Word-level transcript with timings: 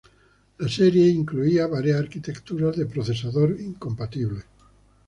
La 0.57 0.67
serie 0.67 1.09
incluía 1.09 1.67
varias 1.67 1.99
arquitecturas 1.99 2.75
de 2.75 2.87
procesador 2.87 3.55
incompatibles. 3.61 4.45